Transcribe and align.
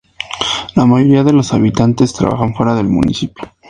La 0.73 0.87
mayoría 0.87 1.23
de 1.23 1.31
los 1.31 1.53
habitantes 1.53 2.11
trabajan 2.13 2.55
fuera 2.55 2.73
del 2.73 2.87
municipio. 2.89 3.51